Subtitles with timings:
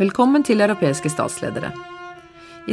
[0.00, 1.74] Velkommen til Europeiske statsledere.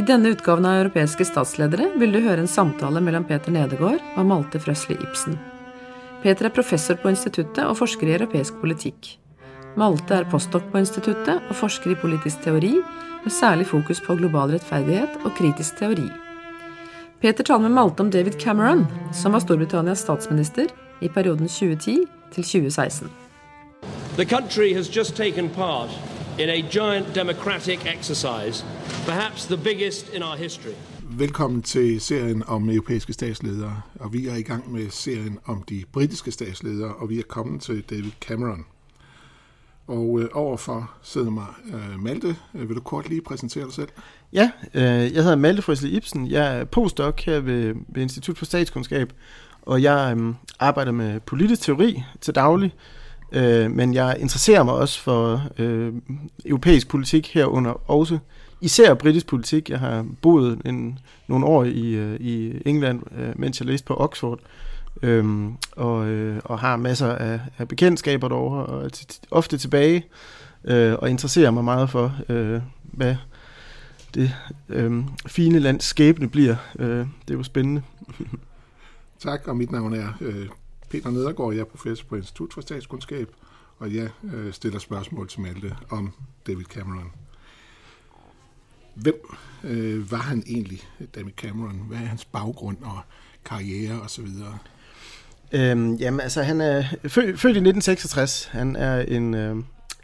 [0.00, 4.56] denne utgaven av Europeiske statsledere vil du høre en samtale mellom Peter Nedegård og Malte
[4.64, 5.36] Frøsli Ibsen.
[6.22, 9.10] Peter er professor på instituttet og forsker i europeisk politikk.
[9.76, 12.72] Malte er postdok på instituttet og forsker i politisk teori,
[13.20, 16.08] med særlig fokus på global rettferdighet og kritisk teori.
[17.20, 20.72] Peter taler med Malte om David Cameron, som var Storbritannias statsminister
[21.04, 23.12] i perioden 2010 til 2016.
[24.16, 25.92] The country has just taken part
[26.38, 28.64] in a giant democratic exercise,
[29.06, 30.74] perhaps the biggest in our history.
[31.02, 35.84] Velkommen til serien om europæiske statsledere, og vi er i gang med serien om de
[35.92, 38.64] britiske statsledere, og vi er kommet til David Cameron.
[39.86, 42.36] Og øh, overfor sidder mig øh, Malte.
[42.54, 43.88] Øh, vil du kort lige præsentere dig selv?
[44.32, 46.30] Ja, øh, jeg hedder Malte Frøsle Ibsen.
[46.30, 49.12] Jeg er postdoc her ved, ved Institut for Statskundskab,
[49.62, 52.74] og jeg øh, arbejder med politisk teori til daglig.
[52.74, 52.97] Øh,
[53.32, 55.92] Øh, men jeg interesserer mig også for øh,
[56.44, 58.18] europæisk politik herunder også
[58.60, 59.70] især britisk politik.
[59.70, 63.94] Jeg har boet en, nogle år i, øh, i England, øh, mens jeg læste på
[63.94, 64.38] Oxford,
[65.02, 70.06] øhm, og, øh, og har masser af, af bekendtskaber derovre, og er ofte tilbage
[70.64, 73.16] øh, og interesserer mig meget for, øh, hvad
[74.14, 74.34] det
[74.68, 76.56] øh, fine lands skæbne bliver.
[76.78, 77.82] Øh, det er jo spændende.
[79.18, 80.48] tak, og mit navn er øh,
[80.88, 81.52] Peter Nedergaard.
[81.52, 83.28] Jeg er professor på Institut for Statskundskab,
[83.78, 86.12] og jeg øh, stiller spørgsmål til Malte om
[86.46, 87.12] David Cameron.
[88.94, 89.14] Hvem
[89.64, 90.82] øh, var han egentlig,
[91.14, 91.82] David Cameron?
[91.88, 93.00] Hvad er hans baggrund og
[93.44, 94.26] karriere osv.?
[95.52, 98.44] Øhm, jamen, altså, han er født, født i 1966.
[98.44, 99.56] Han er en, øh,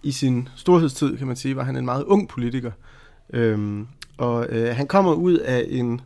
[0.02, 2.70] i sin storhedstid, kan man sige, var han en meget ung politiker.
[3.32, 3.86] Øhm,
[4.18, 6.00] og øh, han kommer ud af en,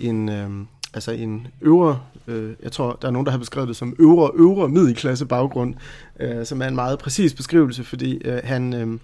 [0.00, 0.50] en, øh,
[0.94, 4.30] altså en øvre, øh, jeg tror, der er nogen, der har beskrevet det som øvre,
[4.34, 5.74] øvre middelklasse baggrund,
[6.20, 8.98] øh, som er en meget præcis beskrivelse, fordi øh, han øh,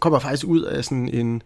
[0.00, 1.42] kommer faktisk ud af sådan en,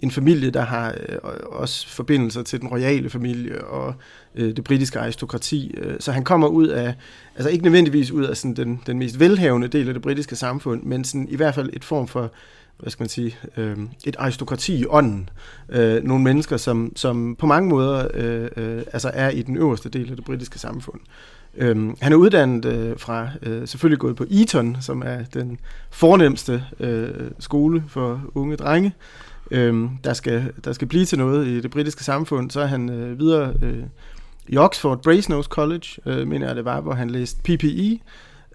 [0.00, 3.94] en familie, der har øh, også forbindelser til den royale familie og
[4.34, 5.74] øh, det britiske aristokrati.
[5.76, 6.94] Øh, så han kommer ud af,
[7.36, 10.82] altså ikke nødvendigvis ud af sådan den, den mest velhavende del af det britiske samfund,
[10.82, 12.30] men sådan i hvert fald et form for
[12.84, 15.28] hvad skal man sige, øh, et aristokrati i ånden.
[15.68, 19.88] Øh, nogle mennesker, som, som på mange måder øh, øh, altså er i den øverste
[19.88, 21.00] del af det britiske samfund.
[21.56, 25.58] Øhm, han er uddannet øh, fra, øh, selvfølgelig gået på Eton, som er den
[25.90, 28.94] fornemmeste øh, skole for unge drenge,
[29.50, 32.50] øh, der, skal, der skal blive til noget i det britiske samfund.
[32.50, 33.84] Så er han øh, videre øh,
[34.48, 37.98] i Oxford, Brasenose College, øh, mener jeg det var, hvor han læste PPE,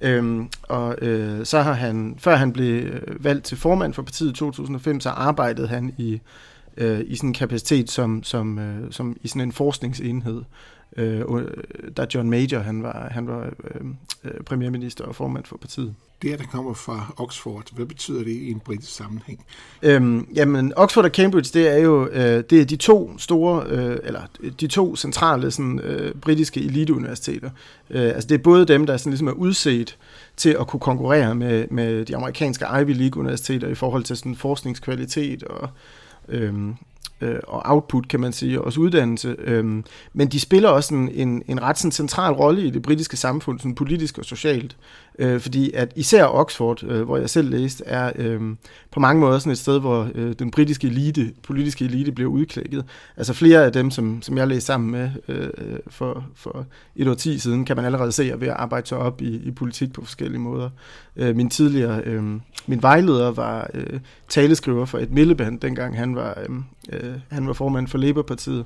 [0.01, 4.33] Øhm, og øh, så har han, før han blev valgt til formand for partiet i
[4.33, 6.21] 2005, så arbejdede han i,
[6.79, 10.43] øh, i sådan en kapacitet som, som, øh, som i sådan en forskningsenhed.
[10.97, 11.23] Øh,
[11.97, 13.81] da John Major han var, han var øh,
[14.23, 15.95] øh, premierminister og formand for partiet.
[16.21, 19.45] Det, der kommer fra Oxford, hvad betyder det i en britisk sammenhæng?
[19.81, 23.97] Øhm, jamen, Oxford og Cambridge, det er jo øh, det er de to store, øh,
[24.03, 24.21] eller
[24.59, 27.49] de to centrale sådan, øh, britiske eliteuniversiteter.
[27.89, 29.97] Øh, altså, det er både dem, der sådan, ligesom er udset
[30.37, 35.43] til at kunne konkurrere med, med de amerikanske Ivy League-universiteter i forhold til sådan, forskningskvalitet
[35.43, 35.69] og,
[36.29, 36.73] øh,
[37.21, 39.35] øh, og output, kan man sige, også uddannelse.
[39.39, 39.83] Øh,
[40.13, 43.59] men de spiller også en, en, en ret sådan, central rolle i det britiske samfund,
[43.59, 44.77] sådan politisk og socialt.
[45.19, 48.41] Øh, fordi at især Oxford, øh, hvor jeg selv læste, er øh,
[48.91, 52.85] på mange måder sådan et sted, hvor øh, den britiske elite, politiske elite bliver udklækket.
[53.17, 55.49] Altså flere af dem, som, som jeg læste sammen med øh,
[55.87, 56.65] for, for
[56.95, 59.51] et år ti siden, kan man allerede se ved at arbejde sig op i, i
[59.51, 60.69] politik på forskellige måder.
[61.15, 62.23] Øh, min tidligere, øh,
[62.67, 63.99] min vejleder var øh,
[64.29, 66.55] taleskriver for et Milleband, dengang han var, øh,
[66.91, 68.65] øh, han var formand for Labour-partiet.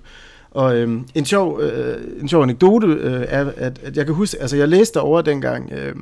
[0.51, 4.41] Og øh, en, sjov, øh, en sjov anekdote øh, er, at, at jeg kan huske,
[4.41, 5.95] altså jeg læste over dengang, øh,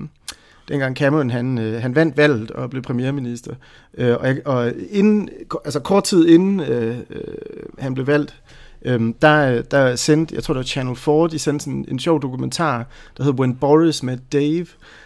[0.68, 3.54] dengang Cameron han, øh, han vandt valget og blev premierminister.
[3.98, 5.30] Øh, og, og inden,
[5.66, 7.24] altså kort tid inden øh, øh,
[7.80, 8.36] han blev valgt,
[8.82, 12.22] øh, der, der sendte, jeg tror det var Channel 4, de sendte sådan en sjov
[12.22, 12.78] dokumentar,
[13.18, 14.66] der hedder When Boris Met Dave,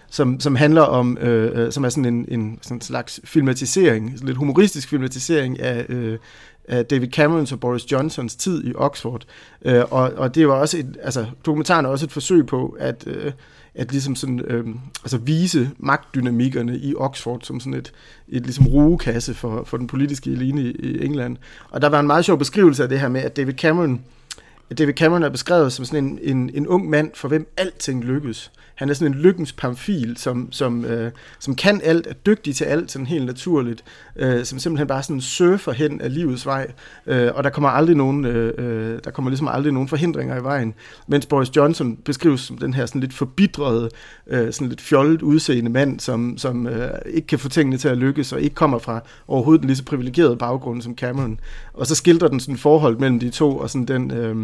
[0.09, 4.28] som, som handler om, øh, øh som er sådan en, en sådan slags filmatisering, sådan
[4.28, 6.18] lidt humoristisk filmatisering af, øh, af
[6.70, 9.26] David Camerons og Boris Johnsons tid i Oxford.
[9.66, 13.03] Øh, og, og det var også et, altså dokumentaren er også et forsøg på at
[13.08, 13.32] øh,
[13.76, 14.66] at ligesom sådan, øh,
[15.03, 17.91] altså vise magtdynamikkerne i Oxford som sådan et,
[18.29, 21.38] et ligesom rugekasse for, for den politiske elite i, i England.
[21.70, 24.02] Og der var en meget sjov beskrivelse af det her med, at David Cameron
[24.73, 28.52] David Cameron er beskrevet som sådan en, en, en ung mand, for hvem alting lykkes.
[28.76, 32.66] Han er sådan en lykkens pamfil, som, som, øh, som kan alt, er dygtig til
[32.66, 33.84] alt, sådan helt naturligt,
[34.16, 36.72] øh, som simpelthen bare sådan surfer hen af livets vej,
[37.08, 40.44] øh, og der kommer aldrig nogen, øh, øh, der kommer ligesom aldrig nogen forhindringer i
[40.44, 40.73] vejen.
[41.08, 43.90] Mens Boris Johnson beskrives som den her sådan lidt forbitrede,
[44.28, 47.97] øh, sådan lidt fjollet udseende mand, som, som øh, ikke kan få tingene til at
[47.97, 51.40] lykkes, og ikke kommer fra overhovedet en lige så privilegeret baggrund som Cameron.
[51.73, 54.11] Og så skildrer den sådan forhold mellem de to, og sådan den...
[54.11, 54.35] Øh,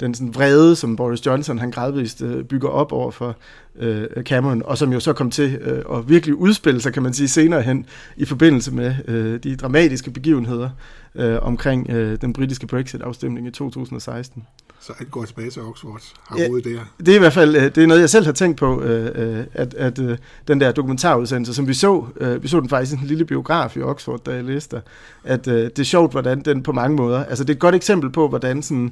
[0.00, 3.36] den sådan vrede, som Boris Johnson han gradvist øh, bygger op over for
[3.78, 7.14] øh, Cameron, og som jo så kom til øh, at virkelig udspille sig, kan man
[7.14, 7.86] sige, senere hen
[8.16, 10.70] i forbindelse med øh, de dramatiske begivenheder
[11.14, 14.46] øh, omkring øh, den britiske Brexit-afstemning i 2016.
[14.80, 16.80] Så alt går tilbage til Oxford, har ja, der.
[16.98, 19.38] Det er i hvert fald øh, det er noget, jeg selv har tænkt på, øh,
[19.38, 20.18] øh at, at øh,
[20.48, 23.76] den der dokumentarudsendelse, som vi så, øh, vi så den faktisk i en lille biograf
[23.76, 24.82] i Oxford, da jeg læste
[25.24, 27.74] at øh, det er sjovt, hvordan den på mange måder, altså det er et godt
[27.74, 28.90] eksempel på, hvordan sådan, øh,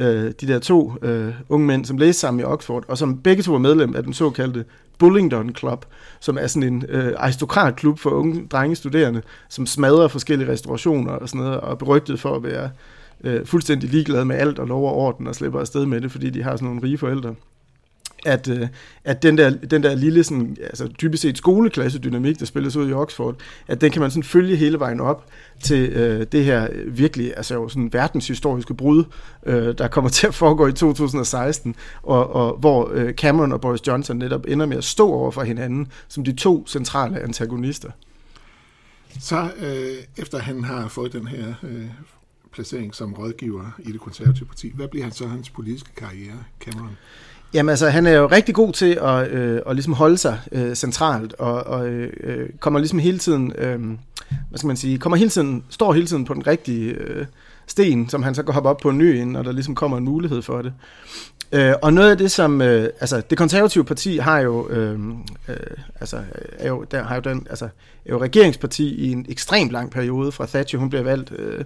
[0.00, 3.42] Øh, de der to øh, unge mænd, som læste sammen i Oxford, og som begge
[3.42, 4.64] to var medlem af den såkaldte
[4.98, 5.84] Bullingdon Club,
[6.20, 11.40] som er sådan en øh, aristokratklub for unge drengestuderende, som smadrer forskellige restaurationer og sådan
[11.40, 12.70] noget, og er berygtet for at være
[13.24, 16.30] øh, fuldstændig ligeglade med alt og lov og orden og slipper afsted med det, fordi
[16.30, 17.34] de har sådan nogle rige forældre
[18.26, 18.68] at, øh,
[19.04, 22.92] at den, der, den der lille, sådan, altså typisk set skoleklassedynamik, der spilles ud i
[22.92, 23.36] Oxford,
[23.68, 25.26] at den kan man sådan følge hele vejen op
[25.62, 29.04] til øh, det her virkelig altså sådan verdenshistoriske brud,
[29.46, 33.86] øh, der kommer til at foregå i 2016, og, og hvor øh, Cameron og Boris
[33.86, 37.90] Johnson netop ender med at stå over for hinanden som de to centrale antagonister.
[39.20, 41.86] Så øh, efter han har fået den her øh,
[42.52, 46.96] placering som rådgiver i det konservative parti, hvad bliver han så hans politiske karriere, Cameron?
[47.54, 50.74] Jamen altså, han er jo rigtig god til at, øh, at ligesom holde sig øh,
[50.74, 53.80] centralt, og, og øh, øh, kommer ligesom hele tiden, øh,
[54.48, 57.26] hvad skal man sige, kommer hele tiden, står hele tiden på den rigtige øh,
[57.66, 60.04] sten, som han så går hoppe op på en ny, når der ligesom kommer en
[60.04, 60.72] mulighed for det.
[61.52, 65.00] Øh, og noget af det, som, øh, altså det konservative parti har jo, øh,
[65.48, 65.56] øh,
[66.00, 66.22] altså,
[66.58, 70.32] er jo, der har jo den, altså, er jo regeringsparti i en ekstremt lang periode,
[70.32, 71.64] fra Thatcher, hun blev valgt øh,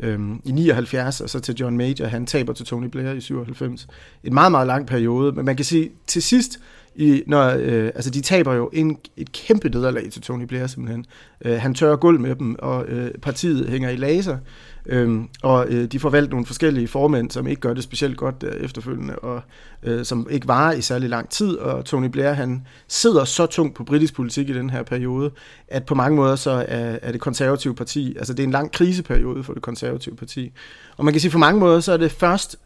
[0.00, 3.86] øhm, i 79, og så til John Major, han taber til Tony Blair i 97.
[4.24, 6.60] En meget, meget lang periode, men man kan sige, til sidst,
[6.98, 11.06] i, når, øh, altså de taber jo en, et kæmpe nederlag til Tony Blair simpelthen.
[11.44, 14.38] Øh, han tørrer gulv med dem, og øh, partiet hænger i laser.
[14.86, 18.40] øh, og øh, de får valgt nogle forskellige formænd, som ikke gør det specielt godt
[18.40, 19.40] der efterfølgende, og
[19.82, 21.56] øh, som ikke varer i særlig lang tid.
[21.56, 25.30] Og Tony Blair, han sidder så tungt på britisk politik i den her periode,
[25.68, 28.72] at på mange måder så er, er det konservative parti, altså det er en lang
[28.72, 30.52] kriseperiode for det konservative parti.
[30.96, 32.56] Og man kan sige, på mange måder, så er det først,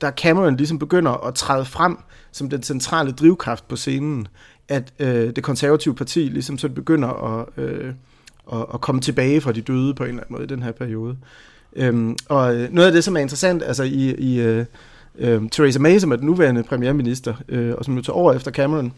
[0.00, 1.98] da Cameron ligesom begynder at træde frem
[2.32, 4.28] som den centrale drivkraft på scenen,
[4.68, 7.64] at øh, det konservative parti ligesom så begynder at...
[7.64, 7.94] Øh,
[8.52, 10.72] at, at komme tilbage fra de døde på en eller anden måde i den her
[10.72, 11.16] periode.
[11.76, 14.64] Øhm, og øh, noget af det, som er interessant, altså i, i øh,
[15.18, 18.50] øh, Theresa May, som er den nuværende premierminister, øh, og som nu tager over efter
[18.50, 18.92] Cameron,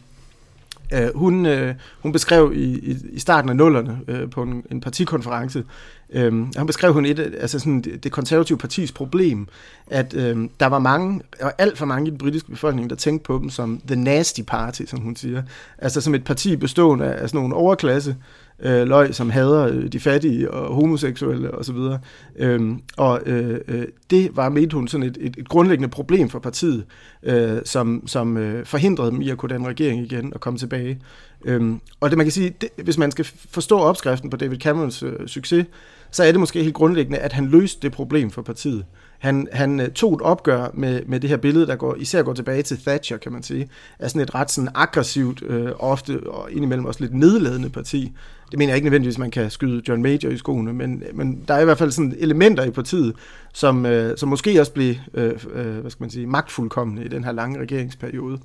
[0.93, 4.81] øh, hun, øh, hun beskrev i, i, i starten af nullerne øh, på en, en
[4.81, 5.65] partikonference,
[6.11, 9.49] øh, hun beskrev hun et, altså sådan det, det konservative partis problem,
[9.87, 13.27] at øh, der var mange, og alt for mange i den britiske befolkning, der tænkte
[13.27, 15.43] på dem som the nasty party, som hun siger.
[15.79, 18.17] Altså som et parti bestående af, af sådan nogle overklasse,
[18.61, 21.77] øh, løg, som hader øh, de fattige og homoseksuelle osv.
[21.77, 21.99] Og,
[22.37, 26.39] øhm, og øh, øh, det var, mente hun, sådan et, et, et grundlæggende problem for
[26.39, 26.85] partiet,
[27.23, 30.99] øh, som, som øh, forhindrede dem i at kunne danne regering igen og komme tilbage.
[31.45, 35.03] Øhm, og det man kan sige, det, hvis man skal forstå opskriften på David Camerons
[35.03, 35.67] øh, succes,
[36.11, 38.85] så er det måske helt grundlæggende, at han løste det problem for partiet.
[39.19, 42.33] Han, han øh, tog et opgør med, med det her billede, der går, især går
[42.33, 43.69] tilbage til Thatcher, kan man sige,
[43.99, 48.13] af sådan et ret sådan aggressivt, øh, ofte og indimellem også lidt nedladende parti.
[48.55, 51.55] Det mener jeg ikke nødvendigvis, man kan skyde John Major i skoene, men, men der
[51.55, 53.15] er i hvert fald sådan elementer i partiet,
[53.55, 57.25] som, øh, som måske også blev øh, øh, hvad skal man sige, magtfuldkommende i den
[57.25, 58.39] her lange regeringsperiode.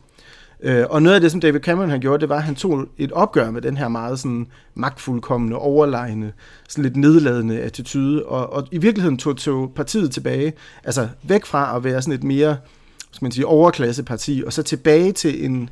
[0.63, 2.85] Øh, og noget af det, som David Cameron han gjorde, det var, at han tog
[2.97, 6.33] et opgør med den her meget sådan magtfuldkommende, overlegne,
[6.69, 11.75] sådan lidt nedladende attitude, og, og i virkeligheden tog, tog partiet tilbage, altså væk fra
[11.77, 12.57] at være sådan et mere,
[13.11, 15.69] skal man sige, overklasseparti, og så tilbage til en,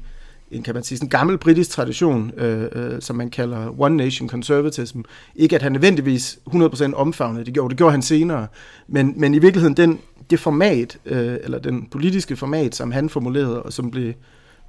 [0.51, 3.97] en kan man sige, sådan en gammel britisk tradition, øh, øh, som man kalder One
[3.97, 5.01] Nation Conservatism.
[5.35, 8.47] Ikke at han nødvendigvis 100% omfavnede det, gjorde, det gjorde han senere,
[8.87, 9.99] men, men i virkeligheden den,
[10.29, 14.13] det format, øh, eller den politiske format, som han formulerede, og som blev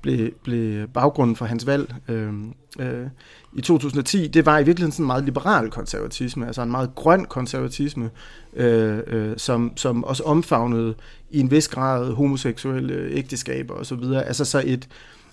[0.03, 2.33] blev, blev baggrunden for hans valg øh,
[2.79, 3.07] øh,
[3.53, 7.25] i 2010, det var i virkeligheden sådan en meget liberal konservatisme, altså en meget grøn
[7.25, 8.11] konservatisme,
[8.57, 10.95] øh, øh, som, som også omfavnede
[11.31, 14.03] i en vis grad homoseksuelle ægteskaber osv.
[14.27, 14.89] Altså så et,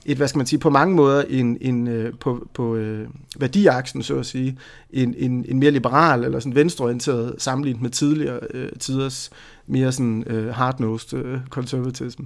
[0.06, 3.08] et, hvad skal man sige, på mange måder en, en øh, på, på øh,
[3.40, 4.58] værdiaksen, så at sige,
[4.90, 9.30] en, en, en mere liberal eller sådan venstreorienteret sammenlignet med tidligere øh, tiders
[9.68, 12.22] mere sådan øh, hard-nosed øh, conservatism.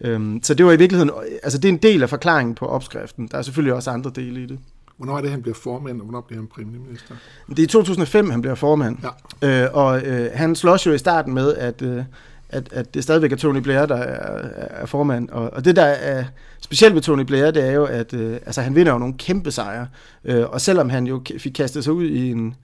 [0.00, 1.10] Øhm, så det var i virkeligheden,
[1.42, 3.28] altså det er en del af forklaringen på opskriften.
[3.30, 4.58] Der er selvfølgelig også andre dele i det.
[4.96, 7.14] Hvornår er det, han bliver formand, og hvornår bliver han premierminister?
[7.48, 8.98] Det er i 2005, han bliver formand.
[9.42, 9.64] Ja.
[9.64, 12.04] Øh, og øh, han slås jo i starten med, at, øh,
[12.50, 14.48] at, at det stadigvæk er Tony Blair, der er,
[14.82, 15.28] er formand.
[15.28, 16.24] Og, og det, der er
[16.60, 19.50] specielt ved Tony Blair, det er jo, at øh, altså, han vinder jo nogle kæmpe
[19.50, 19.86] sejre.
[20.24, 22.54] Øh, og selvom han jo fik kastet sig ud i en,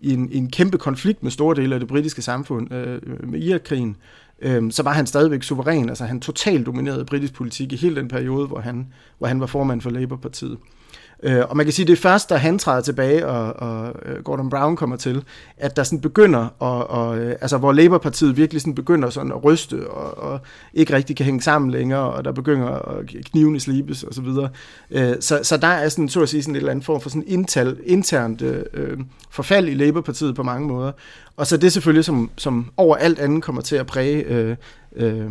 [0.00, 3.40] i en, i en kæmpe konflikt med store dele af det britiske samfund øh, med
[3.40, 3.96] Irakkrigen,
[4.42, 5.88] øh, så var han stadigvæk suveræn.
[5.88, 8.86] Altså han totalt dominerede britisk politik i hele den periode, hvor han,
[9.18, 10.58] hvor han var formand for Labour-partiet.
[11.22, 13.94] Øh, og man kan sige, at det er først, da han træder tilbage, og, og
[14.04, 15.24] øh, Gordon Brown kommer til,
[15.56, 19.44] at der sådan begynder, og, og, øh, altså hvor Labour-partiet virkelig sådan begynder sådan at
[19.44, 20.40] ryste, og, og
[20.74, 24.48] ikke rigtig kan hænge sammen længere, og der begynder at knivene slibes og så videre.
[24.90, 27.10] Øh, så, så der er sådan, så at sige, sådan et eller andet form for
[27.10, 28.98] sådan intal, internt øh, øh,
[29.30, 30.92] forfald i Labour-partiet på mange måder.
[31.36, 34.56] Og så det selvfølgelig, som, som over alt andet kommer til at præge øh,
[34.96, 35.30] øh,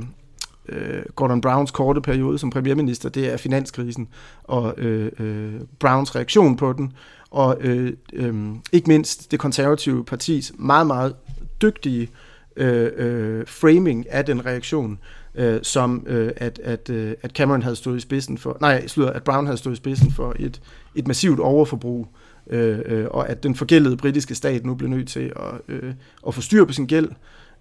[0.70, 4.08] øh, Gordon Browns korte periode som premierminister, det er finanskrisen
[4.44, 6.94] og øh, øh, Browns reaktion på den,
[7.32, 8.36] og øh, øh,
[8.72, 11.16] ikke mindst det konservative partis meget, meget
[11.62, 12.10] dygtige
[12.56, 15.00] øh, øh, framing af den reaktion,
[15.36, 19.14] øh, som øh, at, at, øh, at Cameron havde stået i spidsen for, nej, slutter,
[19.14, 20.62] at Brown havde stået i spidsen for et,
[20.96, 22.08] et massivt overforbrug,
[22.50, 25.94] øh, øh, og at den forgældede britiske stat nu blev nødt til at, øh,
[26.28, 27.10] at få styr på sin gæld,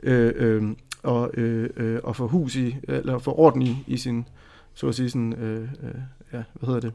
[0.03, 0.63] øh, øh,
[1.07, 4.29] og, øh, øh, og få hus i, eller få orden i, i sin,
[4.75, 5.95] så at sige sådan, øh, øh,
[6.33, 6.93] ja, hvad hedder det?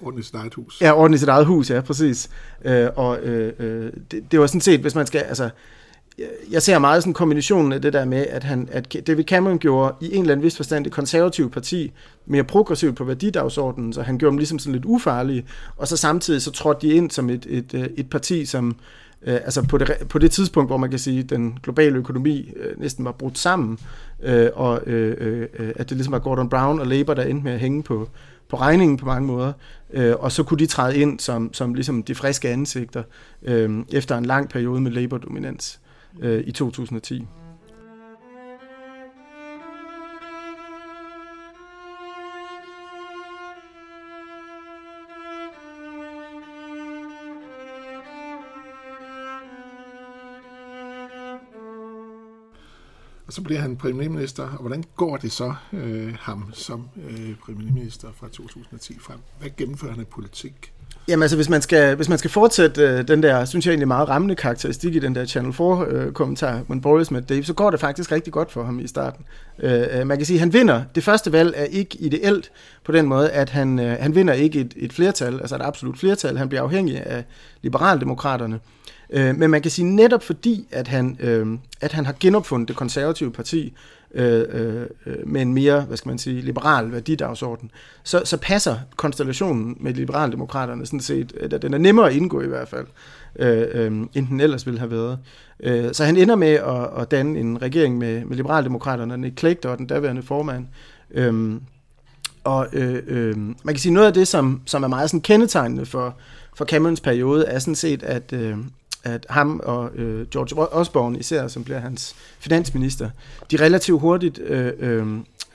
[0.00, 0.80] Orden i sit eget hus.
[0.80, 2.30] Ja, orden i sit eget hus, ja, præcis.
[2.64, 5.50] Øh, og øh, øh, det, det var sådan set, hvis man skal, altså,
[6.50, 9.94] jeg ser meget sådan kombinationen af det der med, at, han, at David Cameron gjorde
[10.00, 11.92] i en eller anden vis forstand det konservative parti
[12.26, 15.46] mere progressivt på værdidagsordenen, så han gjorde dem ligesom sådan lidt ufarlige,
[15.76, 18.76] og så samtidig så trådte de ind som et, et, øh, et parti, som
[19.22, 22.52] øh, altså på det, på det tidspunkt, hvor man kan sige, at den globale økonomi
[22.56, 23.78] øh, næsten var brudt sammen,
[24.22, 27.52] øh, og øh, øh, at det ligesom var Gordon Brown og Labour, der endte med
[27.52, 28.08] at hænge på,
[28.48, 29.52] på regningen på mange måder,
[29.92, 33.02] øh, og så kunne de træde ind som, som ligesom de friske ansigter
[33.42, 35.80] øh, efter en lang periode med Labour-dominans
[36.20, 37.26] øh, i 2010.
[53.36, 58.26] så bliver han premierminister, og hvordan går det så øh, ham som øh, premierminister fra
[58.26, 59.18] 2010 frem?
[59.40, 60.72] Hvad gennemfører han af politik?
[61.08, 63.88] Jamen altså, hvis man skal, hvis man skal fortsætte øh, den der, synes jeg egentlig
[63.88, 67.70] meget rammende karakteristik i den der Channel 4-kommentar, øh, when Boris med Dave, så går
[67.70, 69.24] det faktisk rigtig godt for ham i starten.
[69.58, 70.82] Øh, øh, man kan sige, at han vinder.
[70.94, 72.50] Det første valg er ikke ideelt
[72.84, 75.98] på den måde, at han, øh, han vinder ikke et, et flertal, altså et absolut
[75.98, 76.38] flertal.
[76.38, 77.24] Han bliver afhængig af
[77.62, 78.54] liberaldemokraterne.
[78.54, 78.60] Øh,
[79.10, 82.76] Øh, men man kan sige netop fordi, at han, øh, at han har genopfundet det
[82.76, 83.72] konservative parti
[84.14, 87.70] øh, øh, øh med en mere, hvad skal man sige, liberal værdidagsorden,
[88.02, 92.46] så, så passer konstellationen med liberaldemokraterne sådan set, at den er nemmere at indgå i
[92.46, 92.86] hvert fald,
[93.38, 95.18] øh, øh, end den ellers ville have været.
[95.60, 99.66] Øh, så han ender med at, at danne en regering med, med liberaldemokraterne, Nick Clegg
[99.66, 100.66] og den daværende formand,
[101.10, 101.60] øh,
[102.44, 105.86] og øh, øh, man kan sige, noget af det, som, som er meget sådan kendetegnende
[105.86, 106.16] for,
[106.56, 108.56] for Camerons periode, er sådan set, at, øh,
[109.06, 113.10] at ham og øh, George Osborne især, som bliver hans finansminister,
[113.50, 115.06] de relativt hurtigt øh, øh,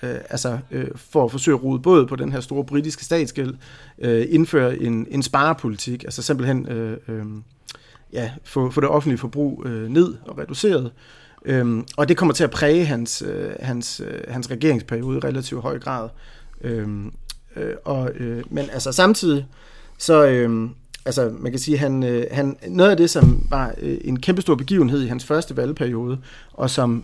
[0.03, 3.55] øh, altså, øh, for at forsøge at rode både på den her store britiske statsgæld,
[3.99, 7.25] øh, indføre en, en sparepolitik, altså simpelthen øh, øh,
[8.13, 10.91] ja, få, få det offentlige forbrug øh, ned og reduceret.
[11.45, 15.61] Øh, og det kommer til at præge hans, øh, hans, øh, hans regeringsperiode i relativt
[15.61, 16.09] høj grad.
[16.61, 16.87] Øh,
[17.55, 19.45] øh, og, øh, men altså samtidig,
[19.97, 20.69] så, øh,
[21.05, 24.55] altså man kan sige, han, øh, han, noget af det, som var øh, en kæmpestor
[24.55, 26.17] begivenhed i hans første valgperiode,
[26.53, 27.03] og som,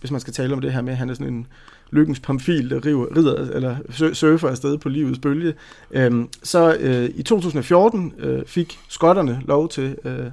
[0.00, 1.46] hvis man skal tale om det her med, han er sådan en
[1.90, 3.76] lykkens pamfil, der river, rider, eller
[4.12, 5.54] surfer afsted på livets bølge,
[5.90, 10.30] øh, så øh, i 2014 øh, fik skotterne lov til øh,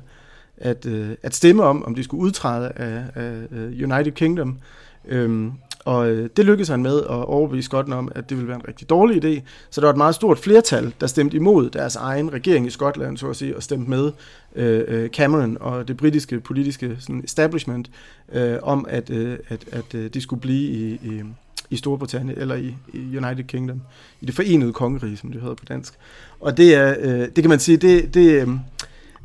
[0.57, 4.57] at, øh, at stemme om, om de skulle udtræde af, af United Kingdom.
[5.07, 5.47] Øh,
[5.85, 8.67] og øh, det lykkedes han med at overbevise Skotten om, at det ville være en
[8.67, 9.41] rigtig dårlig idé.
[9.69, 13.17] Så der var et meget stort flertal, der stemte imod deres egen regering i Skotland,
[13.17, 14.11] så at sige, og stemte med
[14.55, 17.91] øh, øh Cameron og det britiske politiske sådan, establishment
[18.31, 21.21] øh, om, at, øh, at, at øh, de skulle blive i, i,
[21.69, 23.81] i Storbritannien, eller i, i United Kingdom,
[24.21, 25.93] i det forenede kongerige, som det hedder på dansk.
[26.39, 28.47] Og det er, øh, det kan man sige, det, det, øh,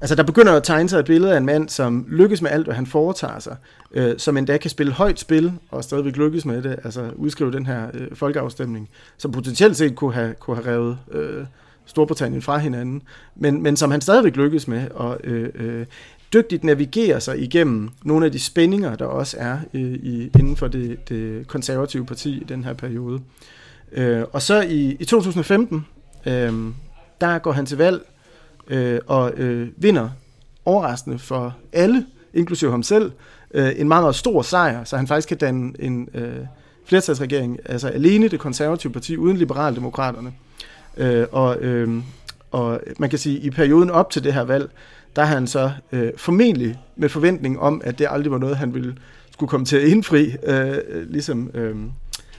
[0.00, 2.66] altså der begynder at tegne sig et billede af en mand, som lykkes med alt,
[2.66, 3.56] hvad han foretager sig,
[3.92, 7.66] øh, som endda kan spille højt spil, og stadigvæk lykkes med det, altså udskrive den
[7.66, 8.88] her øh, folkeafstemning,
[9.18, 11.44] som potentielt set kunne have, kunne have revet øh,
[11.86, 13.02] Storbritannien fra hinanden,
[13.36, 15.86] men, men som han stadigvæk lykkes med, og øh, øh,
[16.32, 20.68] dygtigt navigerer sig igennem nogle af de spændinger, der også er øh, i, inden for
[20.68, 23.20] det, det konservative parti i den her periode.
[23.92, 25.86] Øh, og så i, i 2015,
[26.26, 26.52] øh,
[27.20, 28.00] der går han til valg
[28.70, 30.08] øh, og øh, vinder
[30.64, 33.12] overraskende for alle, inklusive ham selv,
[33.54, 36.36] øh, en meget, meget stor sejr, så han faktisk kan danne en øh,
[36.84, 40.32] flertalsregering, altså alene det konservative parti, uden liberaldemokraterne.
[40.96, 42.02] Øh, og, øh,
[42.50, 44.70] og man kan sige, at i perioden op til det her valg,
[45.16, 48.74] der har han så øh, formentlig med forventning om, at det aldrig var noget, han
[48.74, 48.96] ville
[49.32, 50.78] skulle komme til at indfri, øh,
[51.10, 51.76] ligesom øh,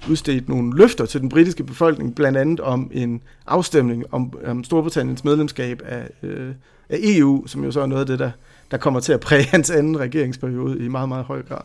[0.10, 5.24] udstedt nogle løfter til den britiske befolkning, blandt andet om en afstemning om, om Storbritanniens
[5.24, 6.54] medlemskab af, øh,
[6.90, 8.32] af EU, som jo så er noget af det, der,
[8.72, 11.62] der kommer til at præge hans anden regeringsperiode i meget, meget høj grad.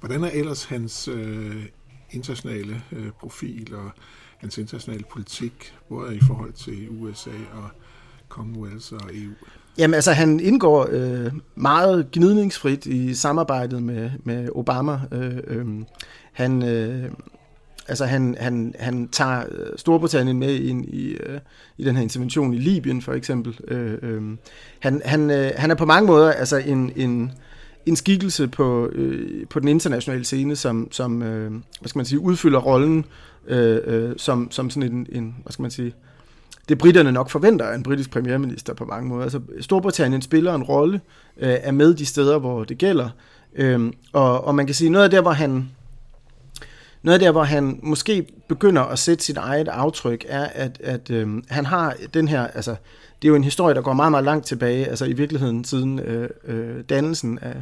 [0.00, 1.64] Hvordan er ellers hans øh,
[2.10, 3.90] internationale øh, profil og
[4.38, 7.68] hans internationale politik, både i forhold til USA og
[8.28, 9.32] Commonwealth og EU?
[9.78, 15.00] Jamen altså, han indgår øh, meget gnidningsfrit i samarbejdet med, med Obama.
[15.12, 15.66] Øh, øh,
[16.32, 17.10] han, øh,
[17.88, 21.40] altså han, han, han tager øh, Storbritannien med ind i, øh,
[21.78, 23.58] i den her intervention i Libyen for eksempel.
[23.68, 24.22] Øh, øh,
[24.80, 27.32] han, han, øh, han er på mange måder altså en, en,
[27.86, 32.20] en skikkelse på, øh, på den internationale scene, som, som øh, hvad skal man sige,
[32.20, 33.04] udfylder rollen
[33.46, 35.94] øh, øh, som, som sådan en, en, hvad skal man sige,
[36.68, 39.22] det britterne nok forventer af en britisk premierminister på mange måder.
[39.22, 41.00] Altså Storbritannien spiller en rolle,
[41.36, 43.08] øh, er med de steder, hvor det gælder,
[43.54, 45.70] øh, og, og man kan sige, noget af det, hvor han
[47.02, 51.28] noget der, hvor han måske begynder at sætte sit eget aftryk, er, at, at øh,
[51.48, 52.76] han har den her, altså,
[53.22, 55.98] det er jo en historie, der går meget, meget langt tilbage, altså i virkeligheden siden
[55.98, 57.56] øh, øh, dannelsen af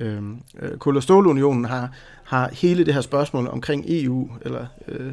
[0.00, 1.90] øhm, øh, Kul- og Stålunionen har,
[2.24, 5.12] har hele det her spørgsmål omkring EU, eller øh,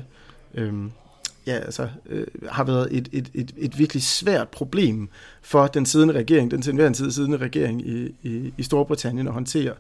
[0.54, 0.74] øh,
[1.48, 5.10] ja, altså, øh, har været et, et, et, et virkelig svært problem
[5.42, 9.34] for den siddende regering, den til enhver tid siddende regering i, i, i Storbritannien at
[9.34, 9.74] håndtere.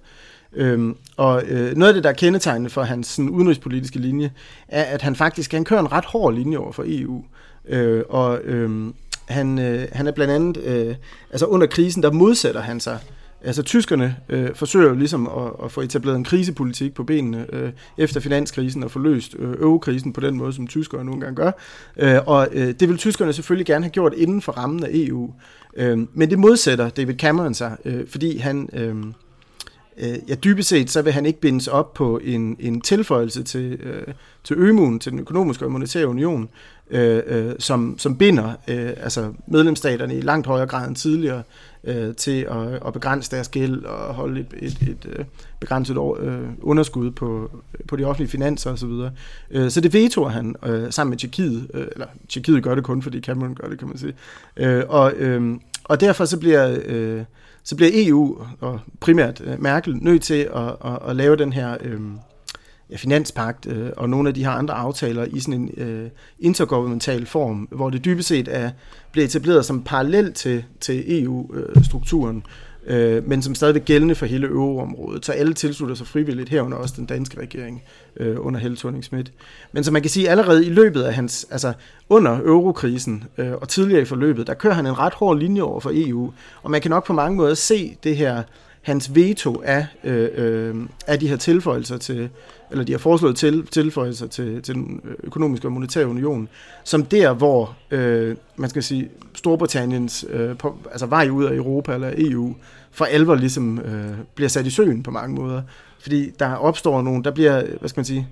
[0.53, 4.31] Øhm, og øh, noget af det, der er kendetegnende for hans sådan, udenrigspolitiske linje,
[4.67, 7.23] er, at han faktisk han kører en ret hård linje over for EU.
[7.67, 8.93] Øh, og øh,
[9.25, 10.95] han, øh, han er blandt andet, øh,
[11.31, 12.99] altså under krisen, der modsætter han sig
[13.43, 17.71] Altså tyskerne øh, forsøger jo ligesom at, at få etableret en krisepolitik på benene øh,
[17.97, 21.51] efter finanskrisen og få løst øh, øvekrisen på den måde, som tyskerne nogle gange gør.
[21.97, 25.33] Øh, og øh, det vil tyskerne selvfølgelig gerne have gjort inden for rammen af EU.
[25.77, 28.69] Øh, men det modsætter David Cameron sig, øh, fordi han...
[28.73, 28.95] Øh,
[29.99, 33.79] øh, ja, dybest set, så vil han ikke bindes op på en, en tilføjelse til,
[33.83, 36.49] øh, til ømuen, til den økonomiske og monetære union,
[36.91, 41.43] øh, øh, som, som binder øh, altså medlemsstaterne i langt højere grad end tidligere
[41.83, 45.25] øh, til at, at begrænse deres gæld og holde et, et, et, øh,
[45.59, 47.51] begrænset øh, underskud på,
[47.87, 48.89] på de offentlige finanser osv.
[48.89, 49.09] Så,
[49.51, 53.01] øh, så det vetoer han øh, sammen med Tjekkiet, øh, eller Tjekkiet gør det kun,
[53.01, 54.13] fordi Cameron gør det, kan man sige.
[54.57, 56.77] Øh, og, øh, og derfor så bliver...
[56.85, 57.23] Øh,
[57.63, 61.77] så bliver EU og primært øh, Merkel nødt til at, at, at lave den her
[61.81, 62.01] øh,
[62.91, 67.25] ja, finanspagt øh, og nogle af de her andre aftaler i sådan en øh, intergovernmental
[67.25, 68.71] form, hvor det dybest set er,
[69.11, 72.43] bliver etableret som parallel til, til EU-strukturen,
[72.87, 75.25] øh, men som stadigvæk gældende for hele euroområdet.
[75.25, 77.83] Så alle tilslutter sig frivilligt, herunder også den danske regering
[78.17, 79.31] øh, under Helle thorning -Schmidt.
[79.71, 81.73] Men som man kan sige, allerede i løbet af hans, altså
[82.09, 85.79] under eurokrisen øh, og tidligere i forløbet, der kører han en ret hård linje over
[85.79, 86.31] for EU,
[86.63, 88.43] og man kan nok på mange måder se det her,
[88.89, 90.75] hans veto af, øh, øh,
[91.07, 92.29] af de her tilføjelser til,
[92.71, 96.49] eller de har foreslået til, tilføjelser til, til den økonomiske og monetære union,
[96.83, 101.93] som der, hvor øh, man skal sige, Storbritanniens øh, på, altså vej ud af Europa
[101.93, 102.55] eller EU
[102.91, 105.61] for alvor ligesom øh, bliver sat i søen på mange måder.
[105.99, 108.27] Fordi der opstår nogle, der bliver, hvad skal man sige,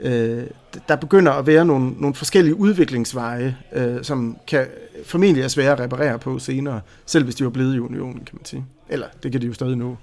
[0.00, 0.42] øh,
[0.88, 4.66] der begynder at være nogle, nogle forskellige udviklingsveje, øh, som kan
[5.04, 8.32] formentlig er svære at reparere på senere, selv hvis de var blevet i unionen, kan
[8.32, 8.64] man sige.
[8.88, 9.96] Eller, det kan de jo stadig nå.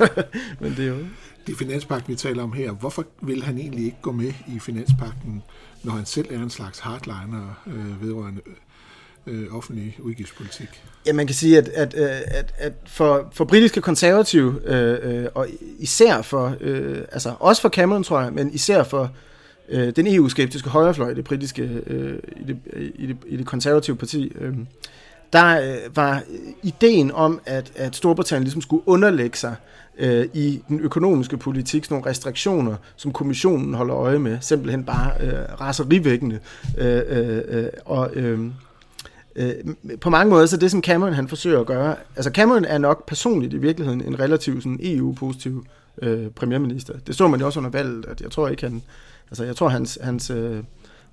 [0.60, 0.98] Men det er jo...
[1.46, 2.70] Det er finanspakten, vi taler om her.
[2.70, 5.42] Hvorfor vil han egentlig ikke gå med i finanspakten,
[5.82, 8.40] når han selv er en slags hardliner øh, vedrørende
[9.26, 10.68] øh, offentlig udgiftspolitik?
[11.06, 15.28] Ja, man kan sige, at, at, øh, at, at for, for britiske konservative, øh, øh,
[15.34, 19.10] og især for, øh, altså også for Cameron, tror jeg, men især for
[19.68, 22.58] øh, den EU-skeptiske højrefløj i det britiske, øh, i, det,
[22.94, 24.54] i, det, i det konservative parti, øh,
[25.32, 29.54] der øh, var øh, ideen om, at, at Storbritannien ligesom skulle underlægge sig
[29.98, 35.12] øh, i den økonomiske politik, sådan nogle restriktioner, som kommissionen holder øje med, simpelthen bare
[35.20, 36.38] øh, raserivækkende.
[36.78, 38.40] Øh, øh, øh, og, øh,
[39.36, 39.54] øh,
[40.00, 43.06] på mange måder, så det som Cameron han forsøger at gøre, altså Cameron er nok
[43.06, 45.66] personligt i virkeligheden en relativt sådan EU-positiv
[46.02, 46.94] øh, premierminister.
[47.06, 48.82] Det så man jo også under valget, at jeg tror ikke han,
[49.30, 50.58] altså jeg tror hans, hans øh,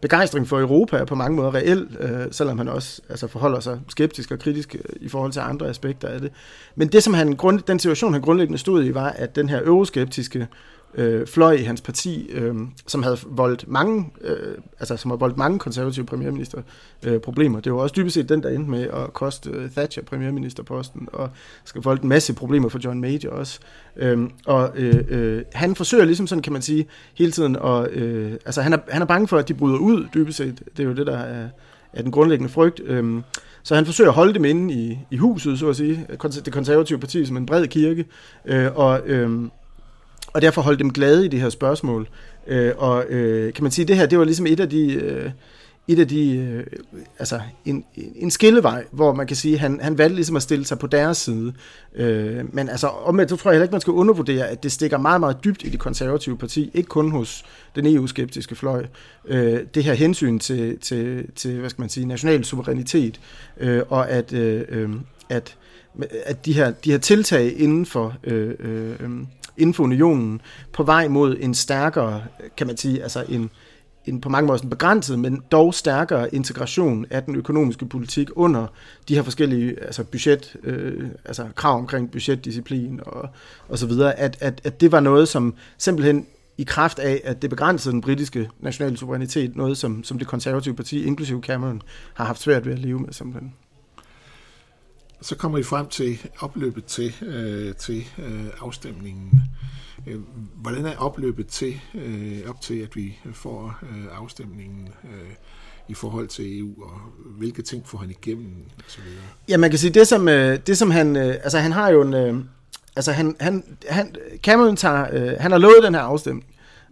[0.01, 3.79] begejstring for Europa er på mange måder reel, øh, selvom han også altså, forholder sig
[3.89, 6.31] skeptisk og kritisk øh, i forhold til andre aspekter af det.
[6.75, 9.61] Men det, som han, grund, den situation, han grundlæggende stod i, var, at den her
[9.63, 10.47] euroskeptiske
[10.93, 12.55] øh, fløj i hans parti, øh,
[12.87, 16.61] som havde voldt mange, øh, altså som har voldt mange konservative premierminister
[17.05, 17.59] øh, problemer.
[17.59, 21.29] Det var også dybest set den, der endte med at koste øh, Thatcher premierministerposten, og
[21.63, 23.59] skal voldt en masse problemer for John Major også.
[23.97, 28.31] Øh, og øh, øh, han forsøger ligesom sådan, kan man sige, hele tiden at, øh,
[28.31, 30.63] altså han er, han er bange for, at de bryder ud, dybest set.
[30.77, 31.49] Det er jo det, der er,
[31.93, 32.81] er den grundlæggende frygt.
[32.85, 33.21] Øh,
[33.63, 36.05] så han forsøger at holde dem inde i, i huset, så at sige,
[36.45, 38.05] det konservative parti som en bred kirke,
[38.45, 39.49] øh, og øh,
[40.33, 42.07] og derfor holde dem glade i det her spørgsmål.
[42.47, 44.93] Øh, og øh, kan man sige, det her, det var ligesom et af de...
[44.93, 45.31] Øh,
[45.89, 46.65] et af de, øh,
[47.19, 50.79] altså en, en skillevej, hvor man kan sige, han, han valgte ligesom at stille sig
[50.79, 51.53] på deres side.
[51.95, 54.97] Øh, men altså, omvendt, så tror jeg heller ikke, man skal undervurdere, at det stikker
[54.97, 58.85] meget, meget dybt i det konservative parti, ikke kun hos den EU-skeptiske fløj.
[59.27, 63.19] Øh, det her hensyn til, til, til, hvad skal man sige, national suverænitet,
[63.59, 64.89] øh, og at, øh, øh
[66.25, 70.41] at, de her, de her tiltag inden for øh, øh, øhm, inden for unionen
[70.73, 72.23] på vej mod en stærkere,
[72.57, 73.49] kan man sige, altså en,
[74.05, 78.67] en på mange måder begrænset, men dog stærkere integration af den økonomiske politik under
[79.07, 83.29] de her forskellige altså budget, øh, altså krav omkring budgetdisciplin og,
[83.69, 86.25] og så videre, at, at, at det var noget, som simpelthen
[86.57, 90.75] i kraft af, at det begrænsede den britiske nationale suverænitet, noget som, som det konservative
[90.75, 91.81] parti, inklusive Cameron,
[92.13, 93.53] har haft svært ved at leve med simpelthen.
[95.21, 99.43] Så kommer vi frem til opløbet til, øh, til øh, afstemningen.
[100.07, 100.19] Øh,
[100.55, 105.29] hvordan er opløbet til, øh, op til, at vi får øh, afstemningen øh,
[105.87, 106.99] i forhold til EU, og
[107.37, 108.53] hvilke ting får han igennem?
[108.77, 109.23] Og så videre?
[109.49, 112.01] Ja, man kan sige, det som, øh, det som han, øh, altså han har jo
[112.01, 112.35] en, øh,
[112.95, 116.45] altså han, han, han, Cameron tager, øh, han har lovet den her afstemning,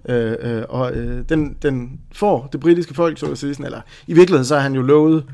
[0.10, 4.13] øh, øh, og øh, den, den får det britiske folk, så at sige, eller i
[4.13, 5.26] virkeligheden så har han jo lovet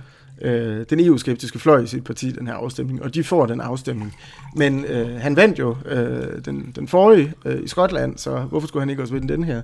[0.43, 4.15] øh, den EU-skeptiske fløj i sit parti, den her afstemning, og de får den afstemning.
[4.55, 8.81] Men øh, han vandt jo øh, den, den forrige øh, i Skotland, så hvorfor skulle
[8.81, 9.61] han ikke også vinde den her?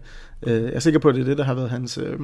[0.48, 2.20] Øh, jeg er sikker på, at det er det, der har været hans, øh,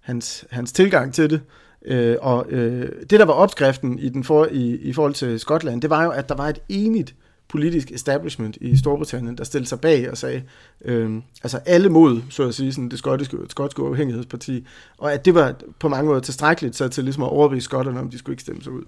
[0.00, 1.40] hans, hans tilgang til det.
[1.86, 5.82] Øh, og øh, det, der var opskriften i, den for, i, i forhold til Skotland,
[5.82, 9.68] det var jo, at der var et enigt øh, politisk establishment i Storbritannien, der stillede
[9.68, 10.42] sig bag og sagde,
[10.84, 14.66] øh, altså alle mod, så at sige, sådan det skotske, skotske uafhængighedsparti,
[14.98, 18.10] og at det var på mange måder tilstrækkeligt så til ligesom at overbevise skotterne om,
[18.10, 18.82] de skulle ikke stemme sig ud.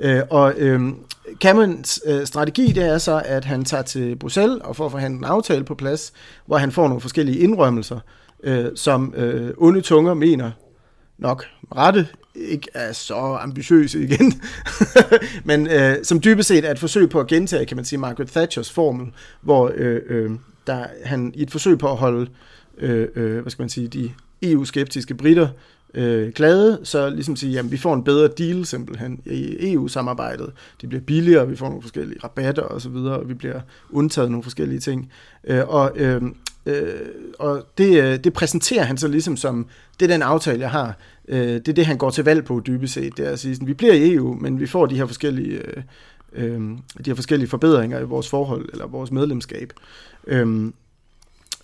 [0.00, 0.92] Øh, og øh,
[1.40, 5.24] Camerons øh, strategi, det er så, at han tager til Bruxelles og får forhandlet en
[5.24, 6.12] aftale på plads,
[6.46, 8.00] hvor han får nogle forskellige indrømmelser,
[8.42, 10.50] øh, som øh, onde tunger mener
[11.18, 11.44] nok
[11.76, 14.42] rette ikke er så ambitiøse igen,
[15.44, 18.28] men øh, som dybest set er et forsøg på at gentage, kan man sige, Margaret
[18.30, 19.06] Thatchers formel,
[19.40, 20.30] hvor øh, øh,
[20.66, 22.30] der, han i et forsøg på at holde,
[22.78, 25.48] øh, øh, hvad skal man sige, de EU-skeptiske britter
[25.94, 30.52] øh, glade, så ligesom sige, jamen vi får en bedre deal simpelthen i EU-samarbejdet.
[30.80, 34.30] Det bliver billigere, vi får nogle forskellige rabatter og så videre, og vi bliver undtaget
[34.30, 35.12] nogle forskellige ting.
[35.44, 36.22] Øh, og øh,
[36.68, 37.00] øh,
[37.38, 39.66] og det, øh, det præsenterer han så ligesom som,
[40.00, 40.98] det er den aftale, jeg har.
[41.28, 43.16] Øh, det er det, han går til valg på dybest set.
[43.16, 45.58] Det er at sige, sådan, vi bliver i EU, men vi får de her forskellige,
[45.58, 45.82] øh,
[46.32, 46.60] øh,
[47.04, 49.72] de her forskellige forbedringer i vores forhold, eller vores medlemskab.
[50.26, 50.74] Øhm,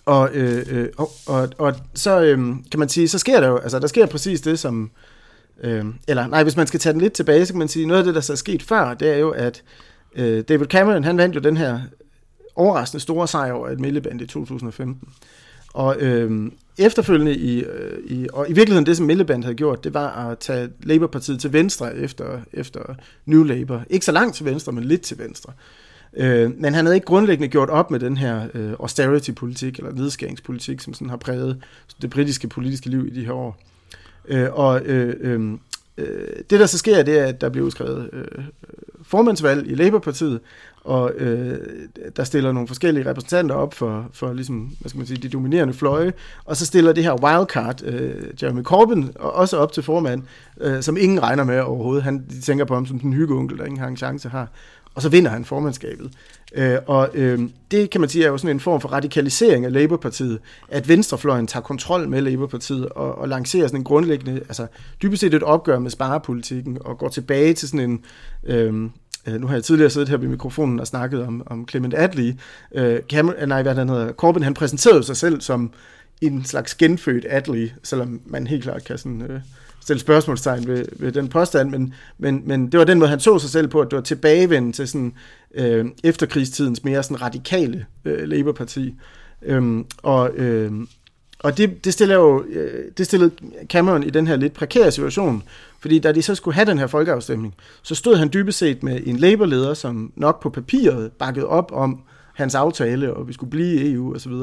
[0.05, 2.37] og, øh, øh, og, og, og så øh,
[2.71, 4.91] kan man sige, så sker der jo, altså der sker præcis det, som,
[5.63, 7.99] øh, eller nej, hvis man skal tage den lidt tilbage, så kan man sige, noget
[7.99, 9.63] af det, der så er sket før, det er jo, at
[10.15, 11.79] øh, David Cameron, han vandt jo den her
[12.55, 15.09] overraskende store sejr over et Milleband i 2015.
[15.73, 19.93] Og øh, efterfølgende i, øh, i, og i virkeligheden det, som Milleband havde gjort, det
[19.93, 23.83] var at tage Labour-partiet til venstre efter, efter New Labour.
[23.89, 25.53] Ikke så langt til venstre, men lidt til venstre.
[26.17, 30.81] Øh, men han havde ikke grundlæggende gjort op med den her øh, austerity-politik, eller nedskæringspolitik,
[30.81, 31.63] som sådan har præget
[32.01, 33.57] det britiske politiske liv i de her år.
[34.27, 35.59] Øh, og øh, øhm,
[35.97, 38.43] øh, det, der så sker, det er, at der bliver udskrevet øh,
[39.07, 40.39] formandsvalg i Labour-partiet,
[40.83, 41.57] og øh,
[42.15, 45.73] der stiller nogle forskellige repræsentanter op for, for ligesom, hvad skal man sige, de dominerende
[45.73, 46.13] fløje,
[46.45, 50.23] og så stiller det her wildcard, øh, Jeremy Corbyn, også op til formand,
[50.61, 52.03] øh, som ingen regner med overhovedet.
[52.03, 54.47] Han, de tænker på ham som den hyggeonkel, der ingen har en chance har.
[54.95, 56.11] Og så vinder han formandskabet.
[56.55, 57.39] Øh, og øh,
[57.71, 61.47] det kan man sige er jo sådan en form for radikalisering af Labour-partiet, at venstrefløjen
[61.47, 64.67] tager kontrol med Labour-partiet og, og lancerer sådan en grundlæggende, altså
[65.01, 68.03] dybest set et opgør med sparepolitikken og går tilbage til sådan en,
[68.43, 68.91] øhm,
[69.27, 72.37] øh, nu har jeg tidligere siddet her ved mikrofonen og snakket om, om Clement Attlee.
[72.75, 75.73] Øh, Cameron, nej, hvad han hedder, Corbyn, han præsenterede sig selv som
[76.21, 79.39] en slags genfødt Attlee, selvom man helt klart kan sådan, øh,
[79.85, 83.39] stille spørgsmålstegn ved, ved den påstand, men, men, men det var den måde, han så
[83.39, 85.13] sig selv på, at det var tilbagevendt til sådan,
[85.55, 88.95] øh, efterkrigstidens mere sådan radikale øh, Labour-parti.
[89.41, 90.71] Øhm, og øh,
[91.39, 93.31] og det, det, stiller jo, øh, det stillede
[93.65, 95.43] Cameron i den her lidt prekære situation,
[95.79, 99.01] fordi da de så skulle have den her folkeafstemning, så stod han dybest set med
[99.05, 102.01] en Labour-leder, som nok på papiret bakkede op om
[102.35, 104.33] hans aftale, og vi skulle blive i EU osv.,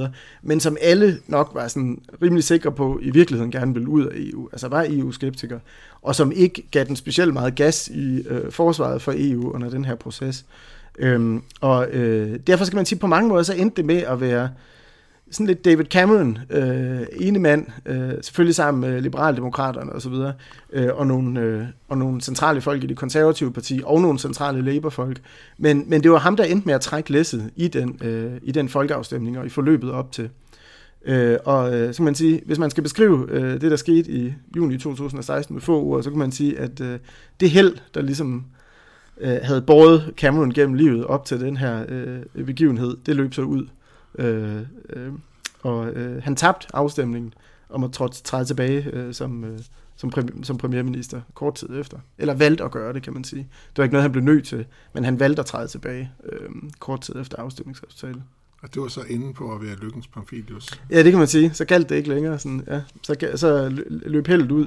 [0.43, 4.13] men som alle nok var sådan rimelig sikre på, i virkeligheden gerne ville ud af
[4.15, 5.61] EU, altså var EU-skeptikere,
[6.03, 9.85] og som ikke gav den specielt meget gas i øh, forsvaret for EU under den
[9.85, 10.45] her proces.
[10.99, 14.21] Øhm, og øh, derfor skal man sige, på mange måder, så endte det med at
[14.21, 14.49] være
[15.33, 20.13] sådan lidt David Cameron, øh, ene mand, øh, selvfølgelig sammen med liberaldemokraterne osv.,
[20.73, 24.63] øh, og, nogle, øh, og nogle centrale folk i det konservative parti, og nogle centrale
[24.63, 25.21] Labour-folk.
[25.59, 28.53] Men, men det var ham, der endte med at trække læsset i den, øh, i
[28.53, 30.31] den folkeafstemning og i forløbet op til.
[31.05, 34.11] Øh, og øh, så kan man sige, hvis man skal beskrive øh, det, der skete
[34.11, 36.99] i juni 2016 med få ord, så kan man sige, at øh,
[37.41, 38.45] det held, der ligesom
[39.21, 43.43] øh, havde båret Cameron gennem livet op til den her øh, begivenhed, det løb så
[43.43, 43.67] ud
[44.19, 45.13] Øh, øh,
[45.63, 47.35] og øh, han tabte afstemningen
[47.69, 47.93] om at
[48.25, 49.59] træde tilbage øh, som, øh,
[49.97, 51.99] som, præ- som premierminister kort tid efter.
[52.19, 53.49] Eller valgte at gøre det, kan man sige.
[53.69, 56.51] Det var ikke noget, han blev nødt til, men han valgte at træde tilbage øh,
[56.79, 58.23] kort tid efter afstemningsresultatet.
[58.63, 60.81] Og det var så inde på at være lykkens Pamphilius.
[60.91, 61.55] Ja, det kan man sige.
[61.55, 62.39] Så galt det ikke længere.
[62.39, 62.81] Sådan, ja.
[63.03, 64.67] så, så løb heldet ud.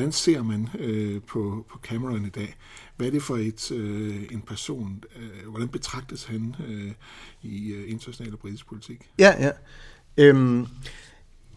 [0.00, 2.56] Hvordan ser man øh, på, på Cameron i dag?
[2.96, 5.04] Hvad er det for et, øh, en person?
[5.16, 6.92] Øh, hvordan betragtes han øh,
[7.42, 9.10] i øh, international og britisk politik?
[9.18, 9.50] Ja, ja.
[10.16, 10.66] Øhm,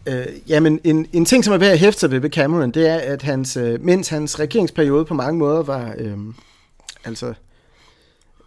[0.08, 2.88] øh, jamen, en, en ting, som er værd at hæfte sig ved ved Cameron, det
[2.88, 6.18] er, at hans, øh, mens hans regeringsperiode på mange måder var, øh,
[7.04, 7.34] altså,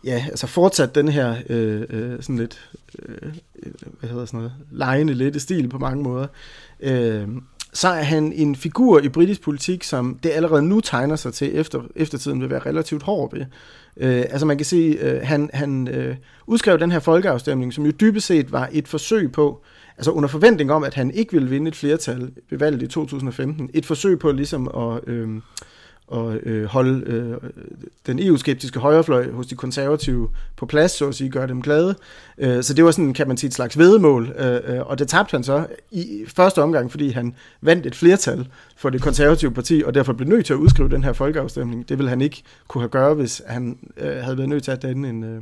[0.04, 3.34] ja, altså fortsat den her øh, øh, sådan lidt, øh,
[3.64, 6.28] øh hvad hedder sådan noget, lejende lette stil på mange måder,
[6.80, 7.28] øh,
[7.74, 11.60] så er han en figur i britisk politik, som det allerede nu tegner sig til,
[11.60, 13.46] efter eftertiden vil være relativt hård ved.
[13.98, 16.16] Øh, altså man kan se, øh, han, han øh,
[16.48, 19.64] udskrev den her folkeafstemning, som jo dybest set var et forsøg på,
[19.98, 23.70] altså under forventning om, at han ikke ville vinde et flertal ved valget i 2015,
[23.74, 25.14] et forsøg på ligesom at...
[25.14, 25.30] Øh,
[26.08, 27.38] og øh, holde øh,
[28.08, 31.96] den EU-skeptiske højrefløj hos de konservative på plads, så at sige, gøre dem glade.
[32.38, 35.08] Øh, så det var sådan, kan man sige, et slags vedemål, øh, øh, og det
[35.08, 39.84] tabte han så i første omgang, fordi han vandt et flertal for det konservative parti,
[39.86, 41.90] og derfor blev nødt til at udskrive den her folkeafstemning.
[41.90, 44.82] Det ville han ikke kunne have gøre, hvis han øh, havde været nødt til at
[44.82, 45.42] danne en, øh,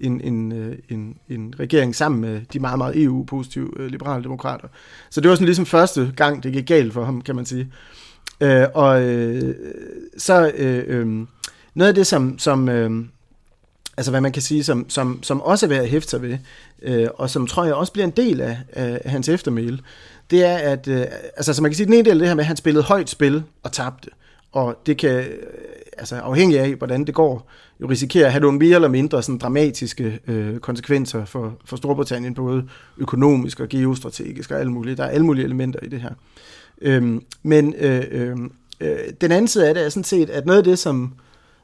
[0.00, 4.68] en, en, øh, en, en regering sammen med de meget, meget EU-positive øh, liberale demokrater.
[5.10, 7.62] Så det var sådan ligesom første gang, det gik galt for ham, kan man sige.
[7.62, 7.68] Øh,
[8.40, 9.54] Øh, og øh,
[10.18, 11.26] så øh, øh,
[11.74, 13.04] noget af det, som, som øh,
[13.96, 16.38] altså hvad man kan sige, som, som, som også er værd at hæfte sig ved,
[16.82, 19.78] øh, og som tror jeg også bliver en del af, af hans eftermæle,
[20.30, 21.04] det er, at øh,
[21.36, 22.84] altså, så man kan sige, den ene del af det her med, at han spillede
[22.84, 24.10] højt spil og tabte,
[24.52, 25.24] og det kan, øh,
[25.98, 27.50] altså afhængig af, hvordan det går,
[27.80, 32.34] jo risikere at have nogle mere eller mindre sådan dramatiske øh, konsekvenser for, for Storbritannien,
[32.34, 34.96] både økonomisk og geostrategisk og alle mulige.
[34.96, 36.10] Der er alle mulige elementer i det her.
[36.80, 38.36] Øhm, men øh, øh,
[38.80, 41.14] øh, den anden side af det er sådan set, at noget af det, som,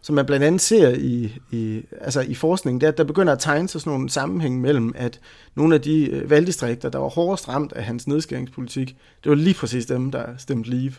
[0.03, 3.33] som man blandt andet ser i, i, altså i forskningen, det er, at der begynder
[3.33, 5.21] at tegne sig sådan nogle sammenhæng mellem, at
[5.55, 9.55] nogle af de øh, valgdistrikter, der var hårdest ramt af hans nedskæringspolitik, det var lige
[9.55, 10.93] præcis dem, der stemte leave.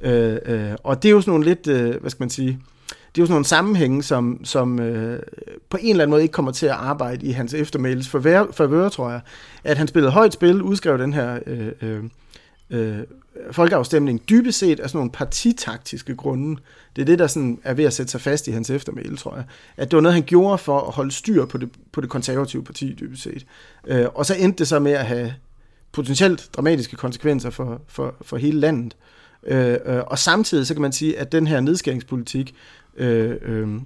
[0.00, 3.20] Øh, øh, og det er jo sådan nogle lidt, øh, hvad skal man sige, det
[3.20, 5.22] er jo sådan nogle sammenhænge, som, som øh,
[5.70, 9.10] på en eller anden måde ikke kommer til at arbejde i hans eftermæles favør, tror
[9.10, 9.20] jeg.
[9.64, 12.04] At han spillede højt spil, udskrev den her øh, øh,
[12.70, 12.98] øh,
[13.52, 16.60] folkeafstemning dybest set af sådan nogle partitaktiske grunde.
[16.96, 19.36] Det er det, der sådan er ved at sætte sig fast i hans eftermæle, tror
[19.36, 19.44] jeg.
[19.76, 22.64] At det var noget, han gjorde for at holde styr på det, på det konservative
[22.64, 23.46] parti, dybest set.
[23.86, 25.34] Øh, og så endte det så med at have
[25.92, 28.96] potentielt dramatiske konsekvenser for, for, for hele landet.
[29.46, 32.54] Øh, øh, og samtidig så kan man sige, at den her nedskæringspolitik,
[32.96, 33.80] øh, øh,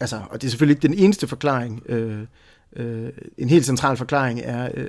[0.00, 2.20] altså, og det er selvfølgelig ikke den eneste forklaring, øh,
[2.76, 4.88] øh, en helt central forklaring er øh,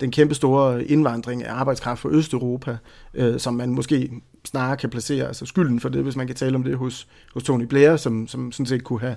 [0.00, 2.76] den kæmpe store indvandring af arbejdskraft fra Østeuropa,
[3.14, 4.10] øh, som man måske
[4.44, 7.42] snarere kan placere, altså skylden for det, hvis man kan tale om det hos, hos
[7.42, 9.16] Tony Blair, som, som sådan set kunne have,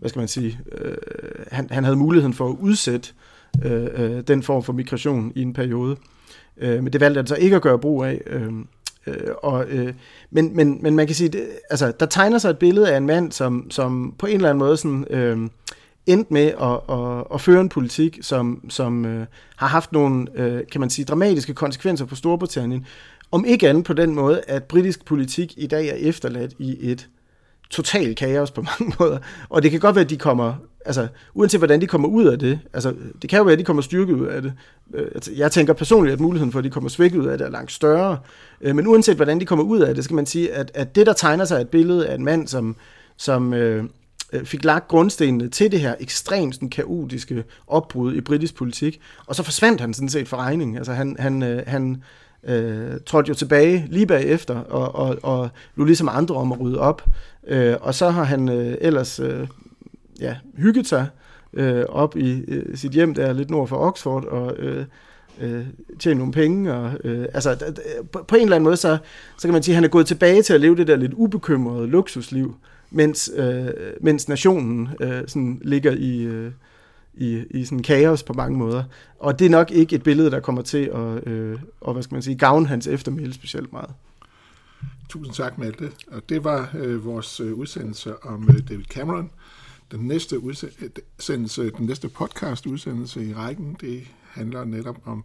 [0.00, 0.96] hvad skal man sige, øh,
[1.52, 3.08] han, han havde muligheden for at udsætte
[3.64, 5.96] øh, øh, den form for migration i en periode.
[6.56, 8.20] Øh, men det valgte han så ikke at gøre brug af.
[8.26, 8.52] Øh,
[9.06, 9.94] øh, og, øh,
[10.30, 13.06] men, men, men man kan sige, det, altså, der tegner sig et billede af en
[13.06, 15.48] mand, som, som på en eller anden måde sådan, øh,
[16.06, 20.62] endte med at, at, at føre en politik, som, som øh, har haft nogle, øh,
[20.72, 22.86] kan man sige, dramatiske konsekvenser for Storbritannien,
[23.30, 27.08] om ikke andet på den måde, at britisk politik i dag er efterladt i et
[27.70, 29.18] totalt kaos på mange måder.
[29.48, 32.38] Og det kan godt være, at de kommer, altså uanset hvordan de kommer ud af
[32.38, 34.52] det, altså det kan jo være, at de kommer styrket ud af det.
[34.94, 37.44] Øh, altså, jeg tænker personligt, at muligheden for, at de kommer svækket ud af det,
[37.44, 38.18] er langt større.
[38.60, 41.06] Øh, men uanset hvordan de kommer ud af det, skal man sige, at, at det,
[41.06, 42.76] der tegner sig et billede af en mand, som,
[43.16, 43.84] som øh,
[44.32, 49.34] Øh, fik lagt grundstenene til det her ekstremt sådan, kaotiske opbrud i britisk politik, og
[49.34, 50.76] så forsvandt han sådan set for regning.
[50.76, 52.02] Altså han, han, øh, han
[52.44, 56.78] øh, trådte jo tilbage lige bagefter, og, og, og lå ligesom andre om at rydde
[56.78, 57.04] op.
[57.46, 59.48] Øh, og så har han øh, ellers øh,
[60.20, 61.06] ja, hygget sig
[61.52, 64.84] øh, op i øh, sit hjem der lidt nord for Oxford, og øh,
[65.40, 65.66] øh,
[65.98, 66.74] tjene nogle penge.
[66.74, 67.74] Og, øh, altså,
[68.12, 68.98] på, på en eller anden måde, så,
[69.38, 71.12] så kan man sige, at han er gået tilbage til at leve det der lidt
[71.14, 72.56] ubekymrede luksusliv,
[72.94, 73.68] mens, øh,
[74.00, 76.52] mens nationen øh, sådan ligger i, øh,
[77.14, 78.84] i, i sådan kaos på mange måder.
[79.18, 82.14] Og det er nok ikke et billede, der kommer til at, øh, og, hvad skal
[82.14, 83.90] man sige, gavne hans eftermæle specielt meget.
[85.08, 85.90] Tusind tak, Malte.
[86.10, 89.30] Og det var øh, vores øh, udsendelse om øh, David Cameron.
[89.92, 95.24] Den næste udsendelse, den næste podcast udsendelse i rækken, det handler netop om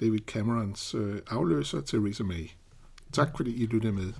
[0.00, 2.48] David Camerons øh, afløser, Theresa May.
[3.12, 4.12] Tak fordi I lyttede med.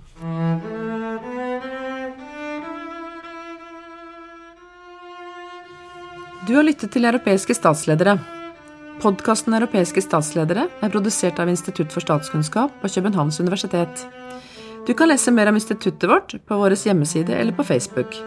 [6.47, 8.15] Du har lyttet til Europæiske statsledere.
[9.03, 14.07] Podkasten Europæiske statsledere er produsert av Institutt for statskunnskap på Københavns Universitet.
[14.87, 18.17] Du kan læse mer om instituttet vårt på vår hjemmeside eller på Facebook.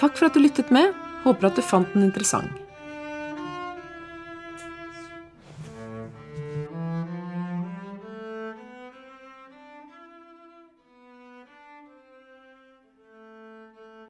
[0.00, 0.96] Takk for at du lyttet med.
[1.24, 2.63] Håper at du fant den interessant.